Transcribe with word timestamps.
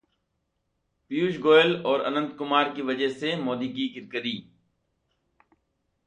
पीयूष 1.11 1.37
गोयल 1.37 1.75
और 1.85 2.01
अनंत 2.01 2.35
कुमार 2.37 2.73
की 2.73 2.81
वजह 2.81 3.09
से 3.09 3.35
मोदी 3.35 3.67
की 3.69 3.87
किरकिरी 3.89 4.37